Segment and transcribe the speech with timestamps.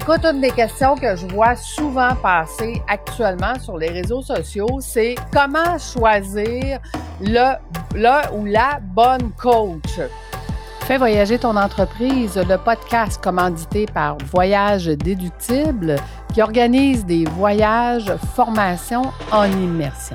[0.00, 5.16] Écoute, une des questions que je vois souvent passer actuellement sur les réseaux sociaux, c'est
[5.32, 6.78] comment choisir
[7.20, 7.56] le,
[7.96, 9.98] le ou la bonne coach?
[10.82, 15.96] Fais voyager ton entreprise, le podcast commandité par Voyage Déductible
[16.32, 20.14] qui organise des voyages, formations en immersion.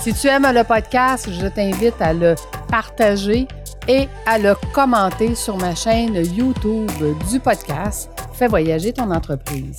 [0.00, 2.34] Si tu aimes le podcast, je t'invite à le
[2.70, 3.46] partager
[3.88, 6.90] et à le commenter sur ma chaîne YouTube
[7.30, 9.76] du podcast Fais voyager ton entreprise.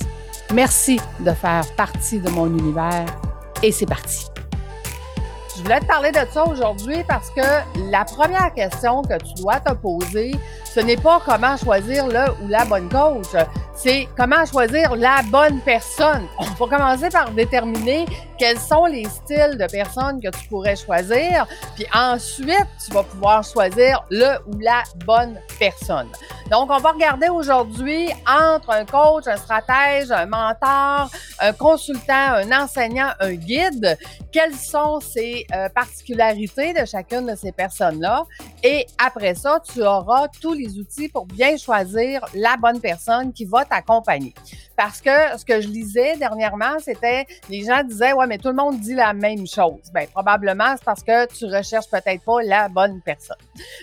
[0.52, 3.06] Merci de faire partie de mon univers
[3.62, 4.29] et c'est parti.
[5.60, 7.42] Je voulais te parler de ça aujourd'hui parce que
[7.90, 10.32] la première question que tu dois te poser,
[10.64, 13.26] ce n'est pas comment choisir le ou la bonne coach,
[13.74, 16.26] c'est comment choisir la bonne personne.
[16.38, 18.06] On va commencer par déterminer
[18.38, 23.44] quels sont les styles de personnes que tu pourrais choisir, puis ensuite, tu vas pouvoir
[23.44, 26.08] choisir le ou la bonne personne.
[26.50, 32.50] Donc, on va regarder aujourd'hui entre un coach, un stratège, un mentor, un consultant, un
[32.50, 33.96] enseignant, un guide,
[34.32, 38.24] quelles sont ces euh, particularités de chacune de ces personnes-là.
[38.62, 43.44] Et après ça, tu auras tous les outils pour bien choisir la bonne personne qui
[43.44, 44.34] va t'accompagner.
[44.76, 48.54] Parce que ce que je lisais dernièrement, c'était les gens disaient ouais mais tout le
[48.54, 49.80] monde dit la même chose.
[49.92, 53.36] Ben probablement c'est parce que tu recherches peut-être pas la bonne personne.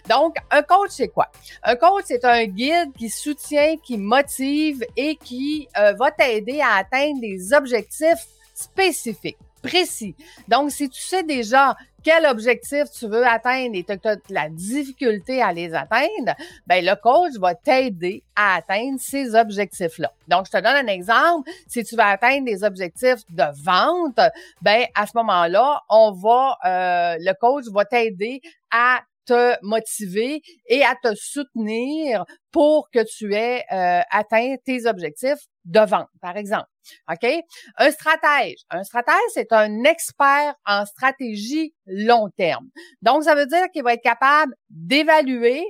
[0.10, 1.28] Donc un coach c'est quoi?
[1.64, 6.78] Un coach c'est un guide qui soutient, qui motive et qui euh, va t'aider à
[6.78, 10.16] atteindre des objectifs spécifiques précis.
[10.48, 15.42] Donc, si tu sais déjà quel objectif tu veux atteindre et tu as la difficulté
[15.42, 20.14] à les atteindre, ben le coach va t'aider à atteindre ces objectifs-là.
[20.28, 21.50] Donc, je te donne un exemple.
[21.68, 24.20] Si tu veux atteindre des objectifs de vente,
[24.62, 28.42] ben à ce moment-là, on va, euh, le coach va t'aider
[28.72, 35.46] à te motiver et à te soutenir pour que tu aies euh, atteint tes objectifs
[35.66, 36.68] de vente, par exemple.
[37.12, 37.30] OK?
[37.78, 38.60] Un stratège.
[38.70, 42.68] Un stratège, c'est un expert en stratégie long terme.
[43.02, 45.64] Donc, ça veut dire qu'il va être capable d'évaluer,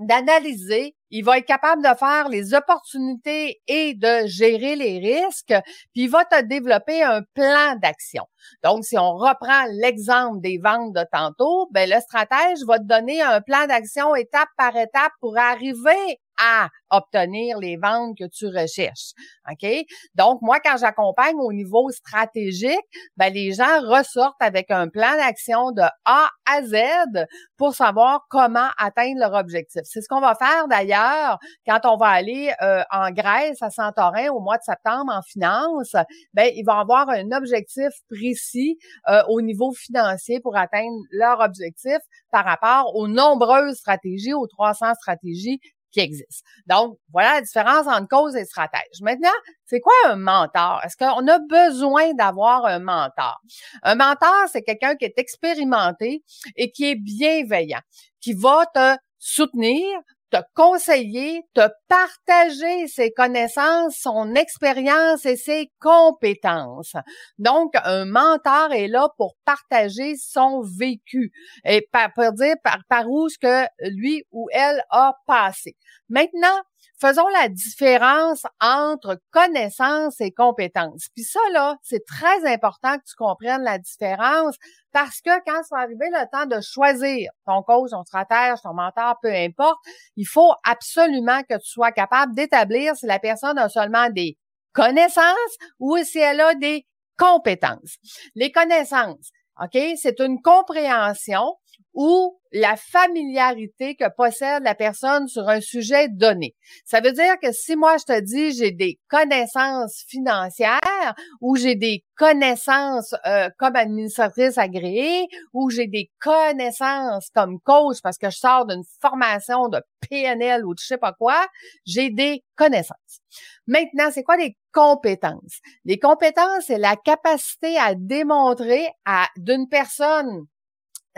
[0.00, 5.54] d'analyser, il va être capable de faire les opportunités et de gérer les risques,
[5.92, 8.24] puis il va te développer un plan d'action.
[8.62, 13.20] Donc, si on reprend l'exemple des ventes de tantôt, ben le stratège va te donner
[13.22, 19.12] un plan d'action étape par étape pour arriver à obtenir les ventes que tu recherches.
[19.50, 19.68] OK?
[20.14, 22.78] Donc, moi, quand j'accompagne au niveau stratégique,
[23.16, 28.68] ben, les gens ressortent avec un plan d'action de A à Z pour savoir comment
[28.78, 29.82] atteindre leur objectif.
[29.84, 34.30] C'est ce qu'on va faire d'ailleurs quand on va aller euh, en Grèce, à Santorin,
[34.30, 35.94] au mois de septembre en finance.
[36.34, 38.78] Ben, ils vont avoir un objectif précis
[39.08, 41.98] euh, au niveau financier pour atteindre leur objectif
[42.32, 46.24] par rapport aux nombreuses stratégies, aux 300 stratégies qui.
[46.66, 49.00] Donc, voilà la différence entre cause et stratège.
[49.00, 49.28] Maintenant,
[49.66, 50.80] c'est quoi un mentor?
[50.84, 53.40] Est-ce qu'on a besoin d'avoir un mentor?
[53.82, 56.22] Un mentor, c'est quelqu'un qui est expérimenté
[56.56, 57.80] et qui est bienveillant,
[58.20, 59.86] qui va te soutenir,
[60.30, 66.94] te conseiller, te partager ses connaissances, son expérience et ses compétences.
[67.38, 71.32] Donc, un mentor est là pour partager son vécu
[71.64, 75.76] et pour dire par, par où ce que lui ou elle a passé.
[76.08, 76.62] Maintenant,
[77.00, 81.08] faisons la différence entre connaissances et compétences.
[81.14, 84.56] Puis ça, là, c'est très important que tu comprennes la différence
[84.92, 88.74] parce que quand ça va arriver le temps de choisir ton coach, ton stratège, ton
[88.74, 89.78] mentor, peu importe,
[90.16, 94.36] il faut absolument que tu sois capable d'établir si la personne a seulement des
[94.72, 96.86] connaissances ou si elle a des
[97.16, 97.96] compétences.
[98.34, 99.30] Les connaissances,
[99.60, 101.56] OK, c'est une compréhension
[101.94, 106.54] ou la familiarité que possède la personne sur un sujet donné.
[106.84, 111.76] Ça veut dire que si moi je te dis j'ai des connaissances financières ou j'ai
[111.76, 118.38] des connaissances euh, comme administratrice agréée ou j'ai des connaissances comme coach parce que je
[118.38, 121.46] sors d'une formation de PNL ou de je sais pas quoi,
[121.86, 123.20] j'ai des connaissances.
[123.66, 125.60] Maintenant, c'est quoi les compétences?
[125.84, 130.46] Les compétences, c'est la capacité à démontrer à d'une personne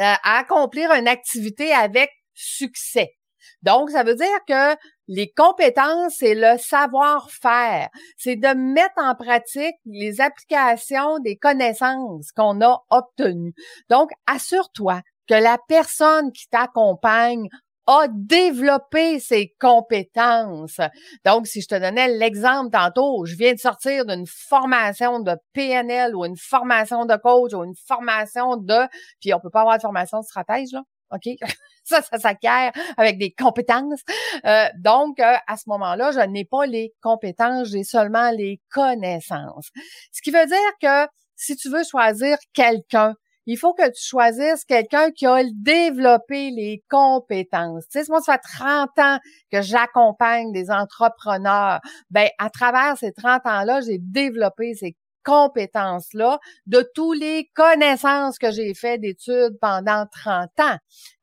[0.00, 3.14] euh, à accomplir une activité avec succès.
[3.62, 4.76] Donc, ça veut dire que
[5.08, 7.88] les compétences, c'est le savoir-faire.
[8.16, 13.54] C'est de mettre en pratique les applications des connaissances qu'on a obtenues.
[13.90, 17.48] Donc, assure-toi que la personne qui t'accompagne
[17.86, 20.80] a développé ses compétences.
[21.24, 26.14] Donc, si je te donnais l'exemple tantôt, je viens de sortir d'une formation de PNL
[26.14, 28.86] ou une formation de coach ou une formation de,
[29.20, 30.82] puis on peut pas avoir de formation de stratège, là.
[31.12, 31.34] OK?
[31.84, 34.00] ça, ça s'acquiert avec des compétences.
[34.44, 39.68] Euh, donc, euh, à ce moment-là, je n'ai pas les compétences, j'ai seulement les connaissances.
[40.12, 43.14] Ce qui veut dire que si tu veux choisir quelqu'un,
[43.46, 47.84] il faut que tu choisisses quelqu'un qui a développé les compétences.
[47.88, 49.18] Tu sais, moi, ça fait 30 ans
[49.50, 51.80] que j'accompagne des entrepreneurs.
[52.10, 58.50] Ben, à travers ces 30 ans-là, j'ai développé ces compétences-là de tous les connaissances que
[58.50, 60.76] j'ai fait d'études pendant 30 ans.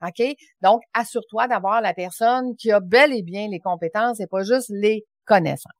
[0.05, 0.23] OK?
[0.61, 4.69] Donc, assure-toi d'avoir la personne qui a bel et bien les compétences et pas juste
[4.69, 5.78] les connaissances.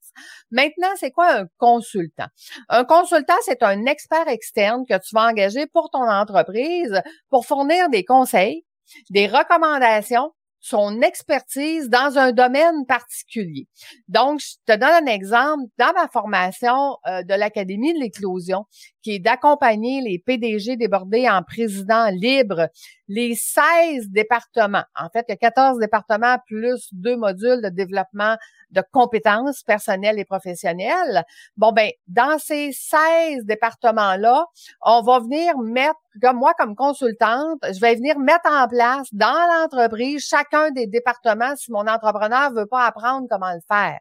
[0.52, 2.28] Maintenant, c'est quoi un consultant?
[2.70, 7.90] Un consultant, c'est un expert externe que tu vas engager pour ton entreprise pour fournir
[7.90, 8.66] des conseils,
[9.10, 13.68] des recommandations son expertise dans un domaine particulier.
[14.08, 15.64] Donc, je te donne un exemple.
[15.78, 18.66] Dans ma formation euh, de l'Académie de l'éclosion,
[19.02, 22.68] qui est d'accompagner les PDG débordés en président libre,
[23.08, 28.36] les 16 départements, en fait, il y a 14 départements plus deux modules de développement
[28.72, 31.24] de compétences personnelles et professionnelles.
[31.58, 34.46] Bon, ben, dans ces 16 départements-là,
[34.86, 39.28] on va venir mettre, comme moi, comme consultante, je vais venir mettre en place dans
[39.28, 44.00] l'entreprise chacun des départements si mon entrepreneur veut pas apprendre comment le faire.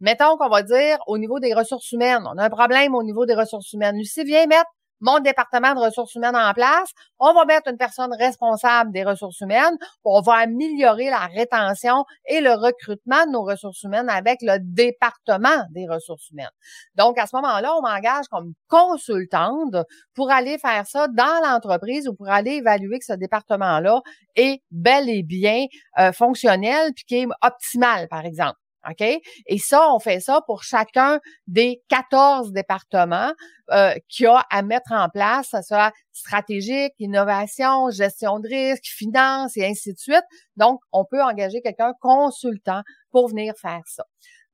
[0.00, 3.26] Mettons qu'on va dire au niveau des ressources humaines, on a un problème au niveau
[3.26, 3.96] des ressources humaines.
[3.96, 4.70] Lucie, viens mettre
[5.00, 6.90] mon département de ressources humaines en place.
[7.18, 9.76] On va mettre une personne responsable des ressources humaines.
[10.04, 15.64] On va améliorer la rétention et le recrutement de nos ressources humaines avec le département
[15.70, 16.50] des ressources humaines.
[16.94, 19.76] Donc, à ce moment-là, on m'engage comme consultante
[20.14, 24.00] pour aller faire ça dans l'entreprise ou pour aller évaluer que ce département-là
[24.34, 25.66] est bel et bien
[25.98, 28.58] euh, fonctionnel puis qui est optimal, par exemple.
[28.98, 33.32] Et ça, on fait ça pour chacun des 14 départements
[33.70, 39.56] euh, qu'il a à mettre en place, ça soit stratégique, innovation, gestion de risque, finance
[39.56, 40.24] et ainsi de suite.
[40.56, 44.04] Donc, on peut engager quelqu'un consultant pour venir faire ça.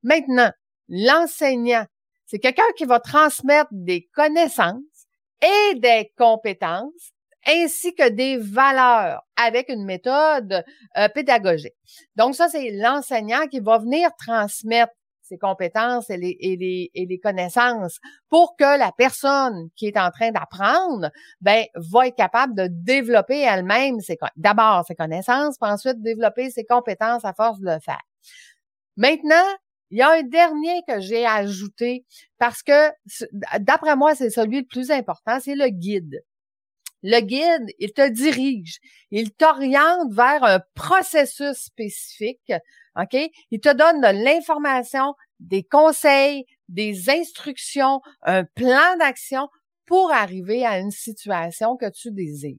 [0.01, 0.51] Maintenant,
[0.89, 1.85] l'enseignant,
[2.25, 5.07] c'est quelqu'un qui va transmettre des connaissances
[5.41, 7.12] et des compétences
[7.47, 10.63] ainsi que des valeurs avec une méthode
[10.97, 11.75] euh, pédagogique.
[12.15, 14.93] Donc ça, c'est l'enseignant qui va venir transmettre
[15.23, 17.99] ses compétences et les, et les, et les connaissances
[18.29, 21.09] pour que la personne qui est en train d'apprendre,
[21.41, 23.97] ben, va être capable de développer elle-même
[24.35, 28.01] d'abord ses connaissances, puis ensuite développer ses compétences à force de le faire.
[28.97, 29.45] Maintenant,
[29.89, 32.05] il y a un dernier que j'ai ajouté
[32.37, 32.91] parce que,
[33.59, 36.23] d'après moi, c'est celui le plus important, c'est le guide.
[37.03, 38.79] Le guide, il te dirige,
[39.11, 42.53] il t'oriente vers un processus spécifique,
[42.95, 43.17] OK?
[43.51, 49.49] Il te donne de l'information, des conseils, des instructions, un plan d'action
[49.85, 52.57] pour arriver à une situation que tu désires.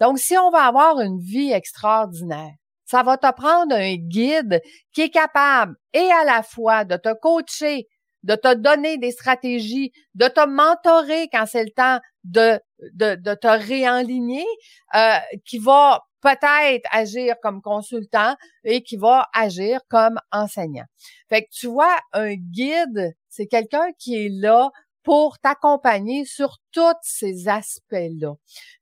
[0.00, 4.60] Donc, si on va avoir une vie extraordinaire, ça va te prendre un guide
[4.92, 7.88] qui est capable et à la fois de te coacher,
[8.22, 12.60] de te donner des stratégies, de te mentorer quand c'est le temps de,
[12.92, 14.46] de, de te réaligner,
[14.94, 20.84] euh, qui va peut-être agir comme consultant et qui va agir comme enseignant.
[21.28, 24.70] Fait que tu vois, un guide, c'est quelqu'un qui est là
[25.02, 28.34] pour t'accompagner sur tous ces aspects-là.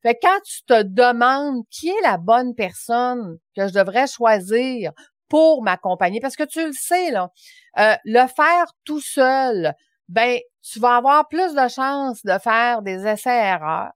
[0.02, 4.92] Fait que quand tu te demandes qui est la bonne personne que je devrais choisir
[5.30, 7.30] pour m'accompagner, parce que tu le sais, là,
[7.78, 9.72] euh, le faire tout seul,
[10.08, 13.92] ben, tu vas avoir plus de chances de faire des essais-erreurs.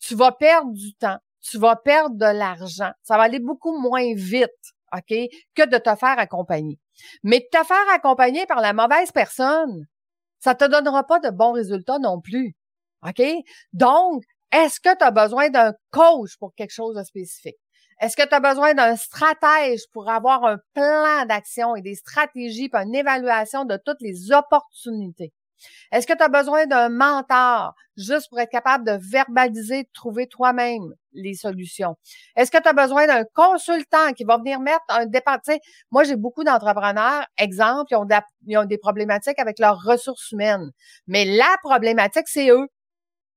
[0.00, 1.18] Tu vas perdre du temps.
[1.40, 2.90] Tu vas perdre de l'argent.
[3.02, 4.50] Ça va aller beaucoup moins vite,
[4.92, 5.14] OK,
[5.54, 6.78] que de te faire accompagner.
[7.22, 9.86] Mais de te faire accompagner par la mauvaise personne,
[10.40, 12.56] ça te donnera pas de bons résultats non plus.
[13.06, 13.22] OK?
[13.72, 17.56] Donc, est-ce que tu as besoin d'un coach pour quelque chose de spécifique?
[18.02, 22.68] Est-ce que tu as besoin d'un stratège pour avoir un plan d'action et des stratégies,
[22.68, 25.32] puis une évaluation de toutes les opportunités?
[25.92, 30.26] Est-ce que tu as besoin d'un mentor juste pour être capable de verbaliser, de trouver
[30.26, 31.94] toi-même les solutions?
[32.34, 35.38] Est-ce que tu as besoin d'un consultant qui va venir mettre un départ?
[35.92, 38.08] moi, j'ai beaucoup d'entrepreneurs, exemple, qui ont,
[38.48, 40.72] ils ont des problématiques avec leurs ressources humaines.
[41.06, 42.66] Mais la problématique, c'est eux.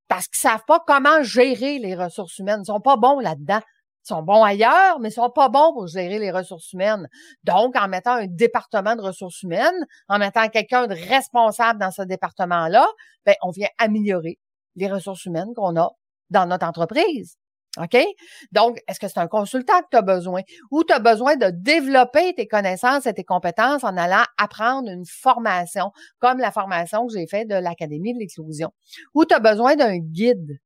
[0.07, 2.61] Parce qu'ils savent pas comment gérer les ressources humaines.
[2.63, 3.61] Ils sont pas bons là-dedans
[4.07, 7.07] sont bons ailleurs, mais sont pas bons pour gérer les ressources humaines.
[7.43, 12.01] Donc, en mettant un département de ressources humaines, en mettant quelqu'un de responsable dans ce
[12.01, 12.87] département-là,
[13.25, 14.39] ben, on vient améliorer
[14.75, 15.91] les ressources humaines qu'on a
[16.29, 17.37] dans notre entreprise.
[17.77, 17.97] OK?
[18.51, 20.41] Donc, est-ce que c'est un consultant que tu as besoin?
[20.71, 25.05] Ou tu as besoin de développer tes connaissances et tes compétences en allant apprendre une
[25.05, 28.71] formation comme la formation que j'ai faite de l'Académie de l'éclosion
[29.13, 30.59] ou tu as besoin d'un guide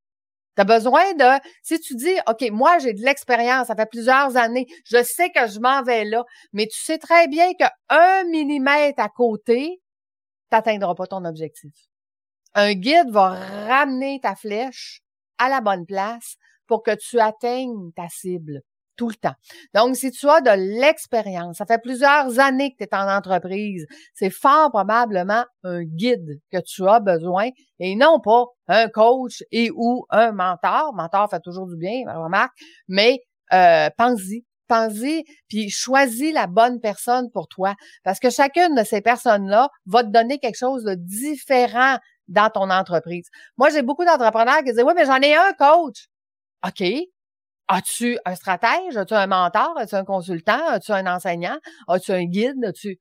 [0.55, 4.35] Tu as besoin de, si tu dis, OK, moi, j'ai de l'expérience, ça fait plusieurs
[4.35, 9.01] années, je sais que je m'en vais là, mais tu sais très bien qu'un millimètre
[9.01, 9.79] à côté,
[10.51, 11.73] tu n'atteindras pas ton objectif.
[12.55, 13.35] Un guide va
[13.67, 15.01] ramener ta flèche
[15.37, 16.35] à la bonne place
[16.67, 18.61] pour que tu atteignes ta cible
[18.99, 19.33] tout le temps.
[19.73, 23.87] Donc, si tu as de l'expérience, ça fait plusieurs années que tu es en entreprise,
[24.13, 27.47] c'est fort probablement un guide que tu as besoin
[27.79, 30.93] et non pas un coach et ou un mentor.
[30.93, 32.51] Mentor fait toujours du bien, remarque,
[32.89, 33.19] mais
[33.53, 34.43] euh, pense-y.
[35.47, 37.73] Puis choisis la bonne personne pour toi.
[38.03, 42.69] Parce que chacune de ces personnes-là va te donner quelque chose de différent dans ton
[42.69, 43.29] entreprise.
[43.57, 46.09] Moi, j'ai beaucoup d'entrepreneurs qui disent, oui, mais j'en ai un coach.
[46.67, 46.83] OK,
[47.69, 48.97] As-tu un stratège?
[48.97, 49.77] As-tu un mentor?
[49.77, 50.67] As-tu un consultant?
[50.67, 51.57] As-tu un enseignant?
[51.87, 52.65] As-tu un guide?
[52.65, 52.99] As-tu...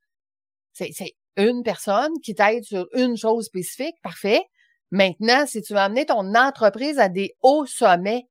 [0.73, 3.95] C'est, c'est une personne qui t'aide sur une chose spécifique?
[4.03, 4.43] Parfait.
[4.91, 8.27] Maintenant, si tu veux amener ton entreprise à des hauts sommets,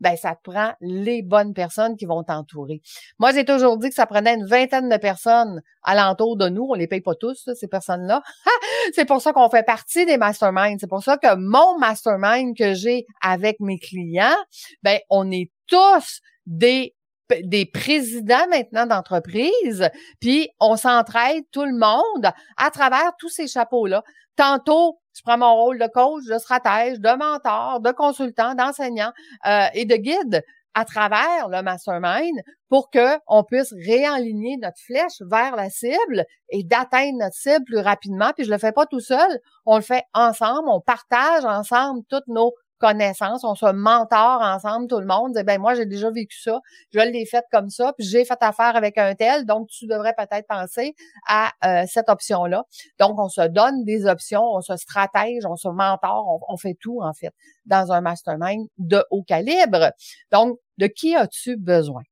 [0.00, 2.80] ben ça te prend les bonnes personnes qui vont t'entourer.
[3.18, 6.66] Moi, j'ai toujours dit que ça prenait une vingtaine de personnes alentour de nous.
[6.68, 8.22] On les paye pas tous, ces personnes-là.
[8.94, 10.78] c'est pour ça qu'on fait partie des masterminds.
[10.80, 14.36] C'est pour ça que mon mastermind que j'ai avec mes clients,
[14.82, 16.94] ben on est tous des
[17.42, 19.88] des présidents maintenant d'entreprise,
[20.20, 24.02] puis on s'entraide tout le monde à travers tous ces chapeaux-là.
[24.36, 29.12] Tantôt, je prends mon rôle de coach, de stratège, de mentor, de consultant, d'enseignant
[29.46, 30.42] euh, et de guide
[30.74, 36.62] à travers le mastermind pour que on puisse réaligner notre flèche vers la cible et
[36.62, 38.30] d'atteindre notre cible plus rapidement.
[38.36, 42.28] Puis je le fais pas tout seul, on le fait ensemble, on partage ensemble toutes
[42.28, 45.34] nos connaissances, on se mentor ensemble, tout le monde.
[45.34, 46.60] Dit, ben moi, j'ai déjà vécu ça,
[46.92, 50.14] je l'ai fait comme ça, puis j'ai fait affaire avec un tel, donc tu devrais
[50.14, 50.94] peut-être penser
[51.28, 52.64] à euh, cette option-là.
[52.98, 57.00] Donc, on se donne des options, on se stratège, on se mentor, on, fait tout,
[57.02, 57.32] en fait,
[57.66, 59.92] dans un mastermind de haut calibre.
[60.32, 62.02] Donc, de qui as-tu besoin?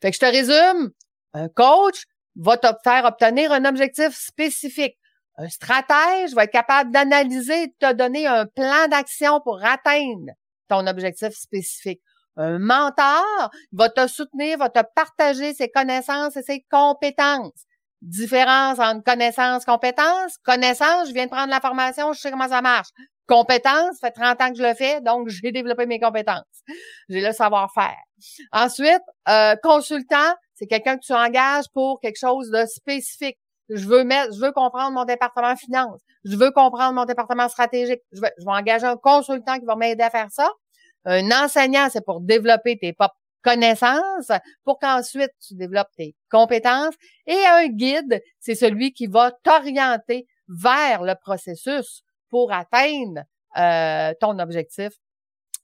[0.00, 0.90] Fait que je te résume,
[1.32, 2.04] un coach
[2.36, 4.96] va te faire obtenir un objectif spécifique.
[5.38, 10.32] Un stratège va être capable d'analyser et de te donner un plan d'action pour atteindre
[10.68, 12.00] ton objectif spécifique.
[12.36, 17.66] Un mentor va te soutenir, va te partager ses connaissances et ses compétences.
[18.02, 20.38] Différence entre connaissances, compétences.
[20.44, 22.88] Connaissances, je viens de prendre la formation, je sais comment ça marche.
[23.26, 26.44] Compétences, ça fait 30 ans que je le fais, donc j'ai développé mes compétences.
[27.08, 27.96] J'ai le savoir-faire.
[28.52, 33.38] Ensuite, euh, consultant, c'est quelqu'un que tu engages pour quelque chose de spécifique.
[33.68, 36.00] Je veux mettre, je veux comprendre mon département finance.
[36.24, 38.00] Je veux comprendre mon département stratégique.
[38.12, 40.50] Je vais, je vais engager un consultant qui va m'aider à faire ça.
[41.04, 42.94] Un enseignant, c'est pour développer tes
[43.42, 44.32] connaissances
[44.64, 46.94] pour qu'ensuite tu développes tes compétences.
[47.26, 53.22] Et un guide, c'est celui qui va t'orienter vers le processus pour atteindre
[53.56, 54.90] euh, ton objectif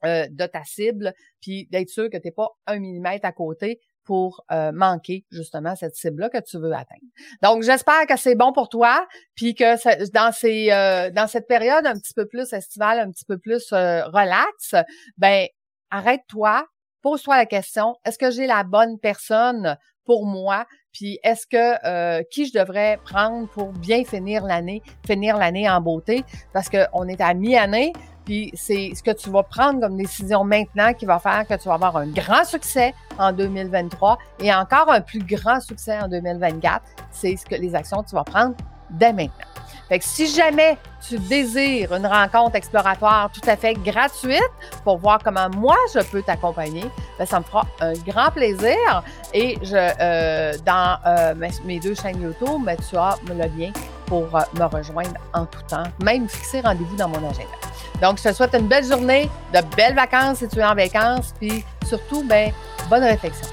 [0.05, 3.81] euh, de ta cible, puis d'être sûr que tu n'es pas un millimètre à côté
[4.05, 7.03] pour euh, manquer justement cette cible-là que tu veux atteindre.
[7.43, 11.87] Donc, j'espère que c'est bon pour toi, puis que dans ces euh, dans cette période
[11.87, 14.75] un petit peu plus estivale, un petit peu plus euh, relax,
[15.17, 15.47] ben
[15.91, 16.67] arrête-toi,
[17.03, 20.67] pose-toi la question est-ce que j'ai la bonne personne pour moi?
[20.93, 26.25] Puis est-ce que qui je devrais prendre pour bien finir l'année, finir l'année en beauté?
[26.53, 27.93] Parce qu'on est à mi-année,
[28.25, 31.69] puis c'est ce que tu vas prendre comme décision maintenant qui va faire que tu
[31.69, 36.83] vas avoir un grand succès en 2023 et encore un plus grand succès en 2024.
[37.11, 38.55] C'est ce que les actions que tu vas prendre
[38.91, 39.45] dès maintenant.
[39.89, 44.41] Fait que si jamais tu désires une rencontre exploratoire tout à fait gratuite
[44.83, 46.85] pour voir comment moi je peux t'accompagner,
[47.19, 49.03] ben ça me fera un grand plaisir.
[49.35, 53.73] Et je euh, dans euh, mes deux chaînes YouTube, ben, tu as le lien
[54.07, 57.64] pour euh, me rejoindre en tout temps, même fixer rendez-vous dans mon agenda.
[58.03, 61.35] Donc, je te souhaite une belle journée, de belles vacances si tu es en vacances,
[61.39, 62.53] puis surtout, ben,
[62.91, 63.49] bonne réflexion.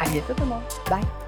[0.00, 0.62] À bientôt tout le monde.
[0.88, 1.21] Bye!